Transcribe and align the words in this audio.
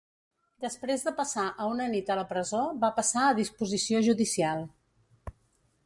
Després 0.63 1.03
de 1.07 1.13
passar 1.19 1.43
a 1.51 1.67
una 1.73 1.87
nit 1.91 2.09
a 2.13 2.17
la 2.21 2.25
presó 2.33 2.63
va 2.87 2.91
passar 3.01 3.27
a 3.27 3.37
disposició 3.43 4.03
judicial. 4.09 4.69